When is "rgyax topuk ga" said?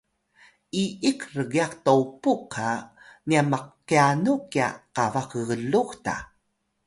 1.35-2.69